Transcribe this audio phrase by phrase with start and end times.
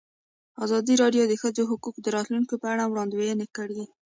[0.65, 3.83] ازادي راډیو د د ښځو حقونه د راتلونکې په اړه وړاندوینې کړې.